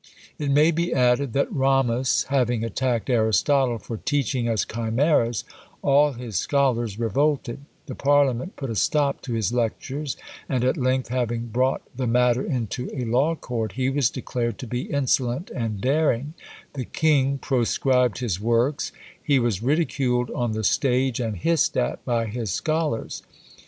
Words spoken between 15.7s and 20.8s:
daring" the king proscribed his works, he was ridiculed on the